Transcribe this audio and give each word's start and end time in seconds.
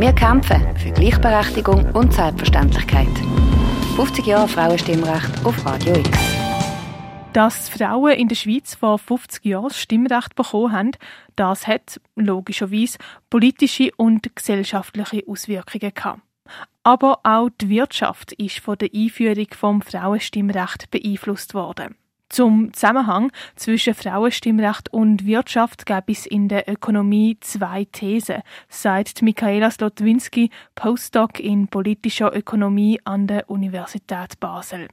Wir 0.00 0.14
kämpfen 0.14 0.64
für 0.78 0.92
Gleichberechtigung 0.92 1.90
und 1.92 2.14
Selbstverständlichkeit. 2.14 3.06
50 3.96 4.26
Jahre 4.26 4.48
Frauenstimmrecht 4.48 5.44
auf 5.44 5.66
Radio 5.66 5.94
X. 5.94 6.18
Dass 7.34 7.68
Frauen 7.68 8.14
in 8.14 8.28
der 8.28 8.34
Schweiz 8.34 8.74
vor 8.74 8.98
50 8.98 9.44
Jahren 9.44 9.68
das 9.68 9.78
Stimmrecht 9.78 10.34
bekommen 10.36 10.72
haben, 10.72 10.92
das 11.36 11.66
hat 11.66 12.00
logischerweise 12.16 12.96
politische 13.28 13.90
und 13.98 14.34
gesellschaftliche 14.34 15.22
Auswirkungen 15.28 15.92
gehabt. 15.92 16.22
Aber 16.82 17.20
auch 17.22 17.50
die 17.60 17.68
Wirtschaft 17.68 18.32
ist 18.32 18.58
von 18.60 18.78
der 18.78 18.88
Einführung 18.94 19.48
vom 19.54 19.82
Frauenstimmrecht 19.82 20.90
beeinflusst 20.90 21.52
worden. 21.52 21.94
Zum 22.30 22.72
Zusammenhang 22.72 23.32
zwischen 23.56 23.92
Frauenstimmrecht 23.92 24.92
und 24.92 25.26
Wirtschaft 25.26 25.84
gäbe 25.84 26.12
es 26.12 26.26
in 26.26 26.46
der 26.46 26.68
Ökonomie 26.68 27.36
zwei 27.40 27.86
Thesen, 27.90 28.42
sagt 28.68 29.20
Michaela 29.22 29.68
Slotwinski, 29.68 30.50
Postdoc 30.76 31.40
in 31.40 31.66
politischer 31.66 32.32
Ökonomie 32.32 33.00
an 33.02 33.26
der 33.26 33.50
Universität 33.50 34.38
Basel. 34.38 34.86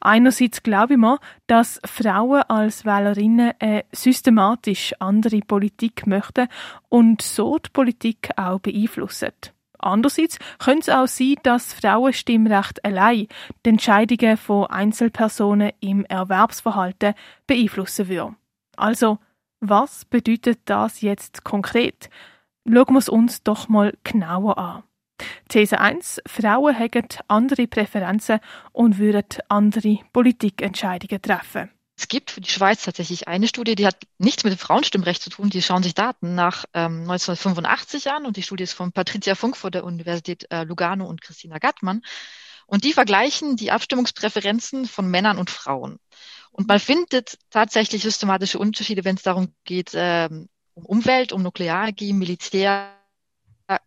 Einerseits 0.00 0.64
glaube 0.64 0.94
ich 0.94 0.98
mir, 0.98 1.20
dass 1.46 1.80
Frauen 1.84 2.42
als 2.48 2.84
Wählerinnen 2.84 3.52
eine 3.60 3.84
systematisch 3.92 4.92
andere 4.98 5.42
Politik 5.42 6.08
möchten 6.08 6.48
und 6.88 7.22
so 7.22 7.58
die 7.58 7.70
Politik 7.70 8.30
auch 8.36 8.58
beeinflussen. 8.58 9.30
Andererseits 9.80 10.38
könnte 10.58 10.90
es 10.90 10.96
auch 10.96 11.06
sein, 11.06 11.36
dass 11.42 11.72
Frauenstimmrecht 11.72 12.84
allein 12.84 13.26
die 13.64 13.70
Entscheidungen 13.70 14.36
von 14.36 14.66
Einzelpersonen 14.66 15.72
im 15.80 16.04
Erwerbsverhalten 16.04 17.14
beeinflussen 17.46 18.08
würde. 18.08 18.36
Also, 18.76 19.18
was 19.60 20.04
bedeutet 20.04 20.60
das 20.66 21.00
jetzt 21.00 21.44
konkret? 21.44 22.08
Schauen 22.66 22.94
wir 22.94 22.98
es 22.98 23.08
uns 23.08 23.42
doch 23.42 23.68
mal 23.68 23.94
genauer 24.04 24.58
an. 24.58 24.82
These 25.48 25.78
1. 25.78 26.22
Frauen 26.26 26.78
haben 26.78 27.08
andere 27.28 27.66
Präferenzen 27.66 28.40
und 28.72 28.98
würden 28.98 29.24
andere 29.48 29.98
Politikentscheidungen 30.12 31.20
treffen. 31.20 31.70
Es 32.00 32.08
gibt 32.08 32.30
für 32.30 32.40
die 32.40 32.48
Schweiz 32.48 32.82
tatsächlich 32.82 33.28
eine 33.28 33.46
Studie, 33.46 33.74
die 33.74 33.86
hat 33.86 33.98
nichts 34.16 34.42
mit 34.42 34.54
dem 34.54 34.58
Frauenstimmrecht 34.58 35.20
zu 35.20 35.28
tun. 35.28 35.50
Die 35.50 35.60
schauen 35.60 35.82
sich 35.82 35.92
Daten 35.92 36.34
nach 36.34 36.64
ähm, 36.72 37.02
1985 37.02 38.10
an 38.10 38.24
und 38.24 38.38
die 38.38 38.42
Studie 38.42 38.62
ist 38.62 38.72
von 38.72 38.90
Patricia 38.90 39.34
Funk 39.34 39.54
von 39.54 39.70
der 39.70 39.84
Universität 39.84 40.50
äh, 40.50 40.64
Lugano 40.64 41.04
und 41.04 41.20
Christina 41.20 41.58
Gattmann. 41.58 42.00
Und 42.64 42.84
die 42.84 42.94
vergleichen 42.94 43.56
die 43.56 43.70
Abstimmungspräferenzen 43.70 44.86
von 44.86 45.10
Männern 45.10 45.36
und 45.36 45.50
Frauen. 45.50 45.98
Und 46.50 46.68
man 46.68 46.80
findet 46.80 47.36
tatsächlich 47.50 48.02
systematische 48.02 48.58
Unterschiede, 48.58 49.04
wenn 49.04 49.16
es 49.16 49.22
darum 49.22 49.52
geht, 49.64 49.90
ähm, 49.92 50.48
um 50.72 50.86
Umwelt, 50.86 51.32
um 51.34 51.42
Nuklearenergie, 51.42 52.14
Militär, 52.14 52.94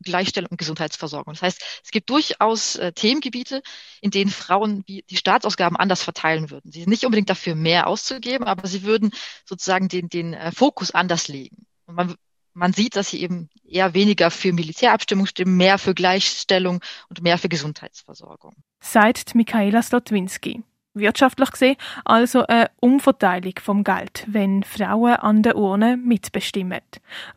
Gleichstellung 0.01 0.49
und 0.51 0.57
Gesundheitsversorgung. 0.57 1.33
Das 1.33 1.41
heißt, 1.41 1.81
es 1.83 1.91
gibt 1.91 2.09
durchaus 2.09 2.75
äh, 2.75 2.93
Themengebiete, 2.93 3.61
in 4.01 4.11
denen 4.11 4.31
Frauen 4.31 4.83
die, 4.85 5.03
die 5.03 5.17
Staatsausgaben 5.17 5.77
anders 5.77 6.03
verteilen 6.03 6.49
würden. 6.49 6.71
Sie 6.71 6.81
sind 6.81 6.89
nicht 6.89 7.05
unbedingt 7.05 7.29
dafür, 7.29 7.55
mehr 7.55 7.87
auszugeben, 7.87 8.45
aber 8.45 8.67
sie 8.67 8.83
würden 8.83 9.11
sozusagen 9.45 9.87
den, 9.87 10.09
den 10.09 10.33
äh, 10.33 10.51
Fokus 10.51 10.91
anders 10.91 11.27
legen. 11.27 11.65
Und 11.85 11.95
man, 11.95 12.15
man 12.53 12.73
sieht, 12.73 12.95
dass 12.95 13.09
sie 13.09 13.21
eben 13.21 13.49
eher 13.63 13.93
weniger 13.93 14.31
für 14.31 14.53
Militärabstimmung 14.53 15.25
stimmen, 15.25 15.57
mehr 15.57 15.77
für 15.77 15.93
Gleichstellung 15.93 16.81
und 17.09 17.21
mehr 17.21 17.37
für 17.37 17.49
Gesundheitsversorgung. 17.49 18.55
Sagt 18.79 19.35
Michaela 19.35 19.81
Slotwinski 19.81 20.63
wirtschaftlich 20.93 21.51
gesehen 21.51 21.75
also 22.05 22.45
eine 22.47 22.69
Umverteilung 22.79 23.53
vom 23.61 23.83
Geld, 23.83 24.25
wenn 24.27 24.63
Frauen 24.63 25.15
an 25.15 25.43
der 25.43 25.55
Urne 25.55 25.97
mitbestimmen. 25.97 26.81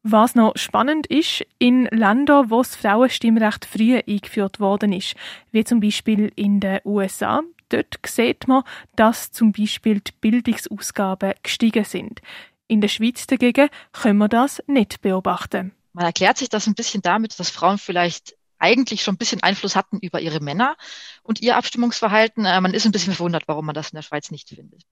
Was 0.02 0.34
noch 0.34 0.56
spannend 0.56 1.06
ist, 1.06 1.44
in 1.58 1.86
Ländern, 1.86 2.50
wo 2.50 2.58
das 2.58 2.76
Frauenstimmrecht 2.76 3.64
früher 3.64 4.02
eingeführt 4.06 4.60
worden 4.60 4.92
ist, 4.92 5.14
wie 5.52 5.64
zum 5.64 5.80
Beispiel 5.80 6.32
in 6.36 6.60
den 6.60 6.80
USA, 6.84 7.42
dort 7.68 7.98
sieht 8.06 8.48
man, 8.48 8.62
dass 8.94 9.32
zum 9.32 9.52
Beispiel 9.52 10.00
die 10.00 10.12
Bildungsausgaben 10.20 11.34
gestiegen 11.42 11.84
sind. 11.84 12.20
In 12.68 12.80
der 12.80 12.88
Schweiz 12.88 13.26
dagegen 13.26 13.68
können 13.92 14.18
wir 14.18 14.28
das 14.28 14.62
nicht 14.66 15.00
beobachten. 15.00 15.72
Man 15.92 16.04
erklärt 16.04 16.36
sich 16.36 16.48
das 16.48 16.66
ein 16.66 16.74
bisschen 16.74 17.00
damit, 17.00 17.38
dass 17.38 17.50
Frauen 17.50 17.78
vielleicht 17.78 18.36
eigentlich 18.58 19.02
schon 19.02 19.14
ein 19.14 19.18
bisschen 19.18 19.42
Einfluss 19.42 19.76
hatten 19.76 19.98
über 19.98 20.20
ihre 20.20 20.40
Männer 20.40 20.76
und 21.22 21.40
ihr 21.40 21.56
Abstimmungsverhalten. 21.56 22.44
Äh, 22.44 22.60
man 22.60 22.74
ist 22.74 22.86
ein 22.86 22.92
bisschen 22.92 23.14
verwundert, 23.14 23.44
warum 23.46 23.66
man 23.66 23.74
das 23.74 23.90
in 23.90 23.96
der 23.96 24.02
Schweiz 24.02 24.30
nicht 24.30 24.48
findet. 24.48 24.82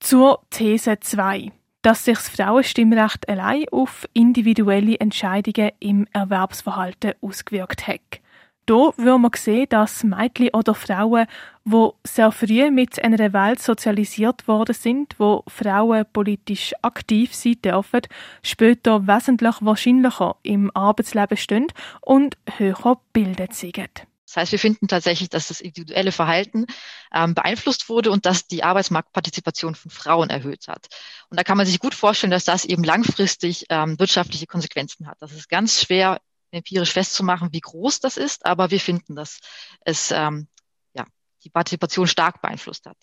Zur 0.00 0.46
These 0.50 1.00
2 1.00 1.52
dass 1.82 2.04
sich 2.04 2.18
das 2.18 2.28
Frauenstimmrecht 2.28 3.28
allein 3.28 3.64
auf 3.70 4.06
individuelle 4.12 4.98
Entscheidungen 4.98 5.70
im 5.78 6.06
Erwerbsverhalten 6.12 7.14
ausgewirkt 7.20 7.86
hat. 7.86 8.20
Hier 8.68 8.92
würde 8.98 9.18
man 9.18 9.30
sehen, 9.34 9.66
dass 9.70 10.04
Mädchen 10.04 10.50
oder 10.52 10.74
Frauen, 10.74 11.26
die 11.64 11.88
sehr 12.04 12.30
früh 12.30 12.70
mit 12.70 13.02
einer 13.02 13.32
Welt 13.32 13.62
sozialisiert 13.62 14.46
worden 14.46 14.74
sind, 14.74 15.14
wo 15.18 15.42
Frauen 15.48 16.04
politisch 16.12 16.74
aktiv 16.82 17.34
sein 17.34 17.56
dürfen, 17.64 18.02
später 18.42 19.06
wesentlich 19.06 19.54
wahrscheinlicher 19.62 20.36
im 20.42 20.70
Arbeitsleben 20.74 21.38
stehen 21.38 21.68
und 22.02 22.36
höher 22.58 23.00
gebildet 23.14 23.54
sind. 23.54 23.78
Das 24.26 24.36
heißt, 24.36 24.52
wir 24.52 24.58
finden 24.58 24.86
tatsächlich, 24.86 25.30
dass 25.30 25.48
das 25.48 25.62
individuelle 25.62 26.12
Verhalten 26.12 26.66
ähm, 27.14 27.34
beeinflusst 27.34 27.88
wurde 27.88 28.10
und 28.10 28.26
dass 28.26 28.48
die 28.48 28.64
Arbeitsmarktpartizipation 28.64 29.76
von 29.76 29.90
Frauen 29.90 30.28
erhöht 30.28 30.68
hat. 30.68 30.88
Und 31.30 31.40
da 31.40 31.42
kann 31.42 31.56
man 31.56 31.64
sich 31.64 31.78
gut 31.78 31.94
vorstellen, 31.94 32.32
dass 32.32 32.44
das 32.44 32.66
eben 32.66 32.84
langfristig 32.84 33.64
ähm, 33.70 33.98
wirtschaftliche 33.98 34.46
Konsequenzen 34.46 35.06
hat. 35.06 35.16
Das 35.22 35.32
ist 35.32 35.48
ganz 35.48 35.80
schwer 35.80 36.20
empirisch 36.50 36.92
festzumachen, 36.92 37.52
wie 37.52 37.60
groß 37.60 38.00
das 38.00 38.16
ist, 38.16 38.46
aber 38.46 38.70
wir 38.70 38.80
finden, 38.80 39.14
dass 39.14 39.40
es 39.80 40.10
ähm, 40.10 40.48
ja, 40.94 41.04
die 41.44 41.50
Partizipation 41.50 42.06
stark 42.06 42.40
beeinflusst 42.40 42.86
hat. 42.86 42.96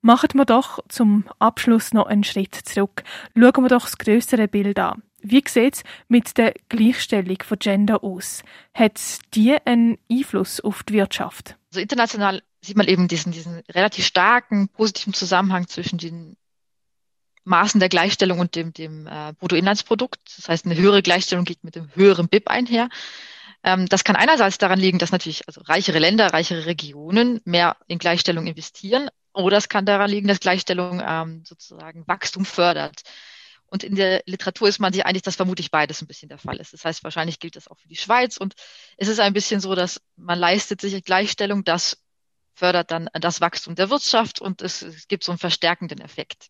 Machen 0.00 0.30
wir 0.34 0.44
doch 0.44 0.78
zum 0.88 1.28
Abschluss 1.38 1.92
noch 1.92 2.06
einen 2.06 2.22
Schritt 2.22 2.54
zurück. 2.54 3.02
Schauen 3.34 3.64
wir 3.64 3.68
doch 3.68 3.82
das 3.82 3.98
größere 3.98 4.46
Bild 4.46 4.78
an. 4.78 5.02
Wie 5.20 5.42
sieht 5.46 5.74
es 5.74 5.82
mit 6.06 6.38
der 6.38 6.54
Gleichstellung 6.68 7.38
von 7.42 7.58
Gender 7.58 8.04
aus? 8.04 8.44
Hat 8.72 9.00
die 9.34 9.56
einen 9.64 9.98
Einfluss 10.10 10.60
auf 10.60 10.84
die 10.84 10.94
Wirtschaft? 10.94 11.56
Also 11.70 11.80
international 11.80 12.42
sieht 12.60 12.76
man 12.76 12.86
eben 12.86 13.08
diesen, 13.08 13.32
diesen 13.32 13.62
relativ 13.70 14.06
starken 14.06 14.68
positiven 14.68 15.14
Zusammenhang 15.14 15.66
zwischen 15.66 15.98
den 15.98 16.36
Maßen 17.48 17.80
der 17.80 17.88
Gleichstellung 17.88 18.38
und 18.38 18.54
dem, 18.54 18.72
dem 18.72 19.06
äh, 19.06 19.32
Bruttoinlandsprodukt. 19.38 20.20
Das 20.36 20.48
heißt, 20.48 20.66
eine 20.66 20.76
höhere 20.76 21.02
Gleichstellung 21.02 21.44
geht 21.44 21.64
mit 21.64 21.74
dem 21.74 21.88
höheren 21.94 22.28
BIP 22.28 22.48
einher. 22.48 22.88
Ähm, 23.64 23.86
das 23.88 24.04
kann 24.04 24.16
einerseits 24.16 24.58
daran 24.58 24.78
liegen, 24.78 24.98
dass 24.98 25.12
natürlich 25.12 25.48
also 25.48 25.62
reichere 25.62 25.98
Länder, 25.98 26.32
reichere 26.32 26.66
Regionen 26.66 27.40
mehr 27.44 27.76
in 27.86 27.98
Gleichstellung 27.98 28.46
investieren. 28.46 29.08
Oder 29.32 29.56
es 29.56 29.68
kann 29.68 29.86
daran 29.86 30.10
liegen, 30.10 30.28
dass 30.28 30.40
Gleichstellung 30.40 31.02
ähm, 31.04 31.44
sozusagen 31.44 32.06
Wachstum 32.06 32.44
fördert. 32.44 33.02
Und 33.66 33.84
in 33.84 33.96
der 33.96 34.22
Literatur 34.26 34.68
ist 34.68 34.78
man 34.78 34.92
sich 34.92 35.04
einig, 35.04 35.22
dass 35.22 35.36
vermutlich 35.36 35.70
beides 35.70 36.00
ein 36.00 36.06
bisschen 36.06 36.28
der 36.28 36.38
Fall 36.38 36.56
ist. 36.56 36.72
Das 36.72 36.84
heißt, 36.84 37.04
wahrscheinlich 37.04 37.38
gilt 37.38 37.56
das 37.56 37.68
auch 37.68 37.78
für 37.78 37.88
die 37.88 37.96
Schweiz. 37.96 38.36
Und 38.36 38.54
es 38.96 39.08
ist 39.08 39.20
ein 39.20 39.34
bisschen 39.34 39.60
so, 39.60 39.74
dass 39.74 40.00
man 40.16 40.38
leistet 40.38 40.80
sich 40.80 41.04
Gleichstellung, 41.04 41.64
das 41.64 41.98
fördert 42.54 42.90
dann 42.90 43.08
das 43.12 43.40
Wachstum 43.40 43.74
der 43.74 43.90
Wirtschaft 43.90 44.40
und 44.40 44.62
es, 44.62 44.82
es 44.82 45.06
gibt 45.06 45.22
so 45.22 45.30
einen 45.30 45.38
verstärkenden 45.38 46.00
Effekt 46.00 46.48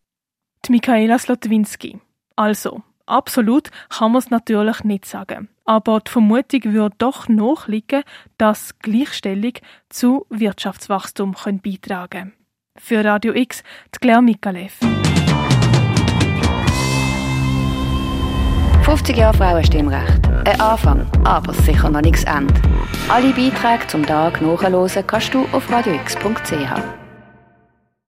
die 0.65 0.71
Michaela 0.71 1.17
Slotwinski. 1.17 1.99
Also, 2.35 2.81
absolut 3.05 3.69
kann 3.89 4.11
man 4.11 4.19
es 4.19 4.29
natürlich 4.29 4.83
nicht 4.83 5.05
sagen. 5.05 5.49
Aber 5.65 5.99
die 5.99 6.11
Vermutung 6.11 6.61
würde 6.65 6.95
doch 6.97 7.27
nachliegen, 7.27 8.03
dass 8.37 8.77
Gleichstellung 8.79 9.53
zu 9.89 10.25
Wirtschaftswachstum 10.29 11.35
beitragen 11.63 12.09
können. 12.09 12.33
Für 12.77 13.03
Radio 13.03 13.33
X, 13.33 13.63
die 13.93 13.99
Claire 13.99 14.21
Mikalev. 14.21 14.79
50 18.89 19.17
Jahre 19.17 19.37
Frauenstimmrecht. 19.37 20.27
Ein 20.45 20.59
Anfang, 20.59 21.05
aber 21.23 21.53
sicher 21.53 21.91
noch 21.91 22.01
nichts 22.01 22.23
Ende. 22.23 22.53
Alle 23.07 23.31
Beiträge 23.33 23.85
zum 23.87 24.03
Tag 24.03 24.41
nachhören 24.41 25.05
kannst 25.05 25.33
du 25.33 25.45
auf 25.51 25.71
radiox.ch. 25.71 26.98